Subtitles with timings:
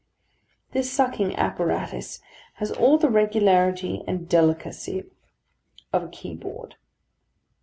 [0.71, 2.21] This sucking apparatus
[2.55, 5.03] has all the regularity and delicacy
[5.93, 6.75] of a key board.